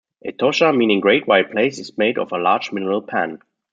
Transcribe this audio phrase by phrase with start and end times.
[0.25, 3.37] Etosha, meaning 'Great White Place' is made of a large mineral pan.